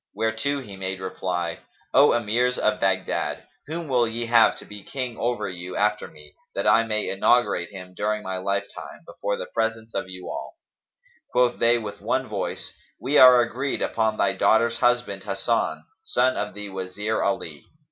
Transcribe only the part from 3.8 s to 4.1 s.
will